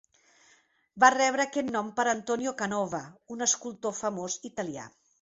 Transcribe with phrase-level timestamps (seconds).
[1.03, 3.05] Va rebre aquest nom per Antonio Canova,
[3.37, 4.93] un escultor famós italià.